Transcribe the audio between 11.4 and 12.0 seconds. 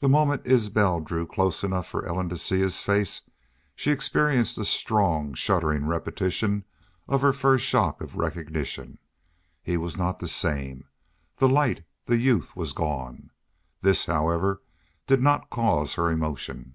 light,